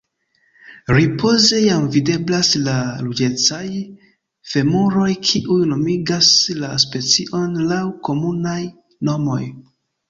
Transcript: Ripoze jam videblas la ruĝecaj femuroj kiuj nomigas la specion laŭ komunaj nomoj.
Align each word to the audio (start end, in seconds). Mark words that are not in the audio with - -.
Ripoze 0.95 1.59
jam 1.65 1.83
videblas 1.95 2.49
la 2.69 2.73
ruĝecaj 3.09 3.63
femuroj 4.55 5.11
kiuj 5.29 5.61
nomigas 5.75 6.35
la 6.65 6.75
specion 6.87 7.57
laŭ 7.75 7.81
komunaj 8.09 8.61
nomoj. 9.11 9.43